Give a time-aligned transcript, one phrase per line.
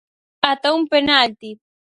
[0.49, 1.49] Ata un penalti.